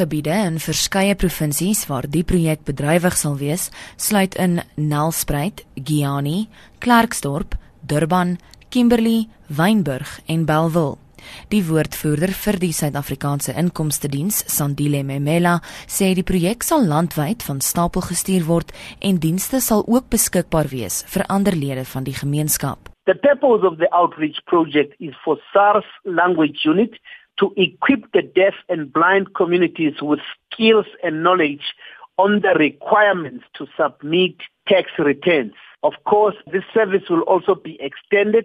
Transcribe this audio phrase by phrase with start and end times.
[0.00, 3.68] gebiede in verskeie provinsies waar die projek bedrywig sal wees,
[4.00, 6.48] sluit in Nelspruit, Giani,
[6.80, 7.54] Klerksdorp,
[7.86, 8.38] Durban,
[8.70, 10.96] Kimberley, Wynburg en Bellville.
[11.52, 17.60] Die woordvoerder vir die Suid-Afrikaanse Inkomste Diens, Sandile Memela, sê die projek sal landwyd van
[17.60, 18.72] stapel gestuur word
[19.04, 22.88] en dienste sal ook beskikbaar wees vir ander lede van die gemeenskap.
[23.06, 26.96] The purpose of the outreach project is for SARS language unit
[27.40, 30.20] to equip the deaf and blind communities with
[30.52, 31.74] skills and knowledge
[32.18, 34.34] on the requirements to submit
[34.68, 35.54] tax returns.
[35.82, 38.44] Of course, this service will also be extended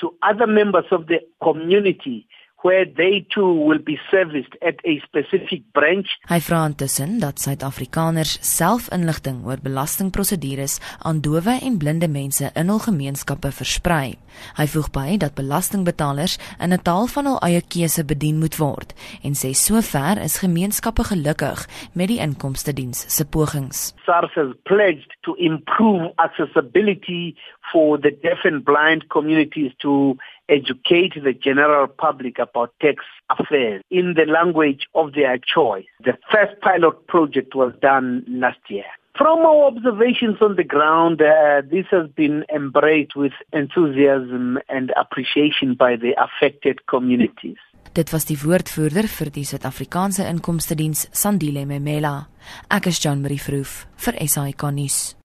[0.00, 2.28] to other members of the community
[2.66, 6.08] where they too will be serviced at a specific branch.
[6.26, 12.72] Hy vra intussen dat Suid-Afrikaners self inligting oor belastingprosedures aan dowe en blinde mense in
[12.72, 14.16] hul gemeenskappe versprei.
[14.58, 18.94] Hy voeg by dat belastingbetalers in 'n taal van hul eie keuse bedien moet word
[19.22, 23.94] en sê sover is gemeenskappe gelukkig met die inkomste diens se pogings.
[24.04, 27.34] SARS has pledged to improve accessibility
[27.72, 30.16] for the deaf and blind communities to
[30.48, 35.86] educate the general public about tax affairs in the language of their choice.
[36.04, 38.84] The first pilot project was done last year.
[39.16, 45.74] From our observations on the ground, uh, this has been embraced with enthusiasm and appreciation
[45.74, 47.56] by the affected communities.
[47.96, 52.26] Dit was die woordvoerder vir die Suid-Afrikaanse Inkomste Diens, Sandile Memela.
[52.68, 55.16] Ek is Jean Marie Verhoef vir SAK nuus.